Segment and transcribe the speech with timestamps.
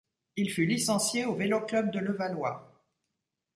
[0.35, 2.73] Il fut licencié au vélo-club de Levallois.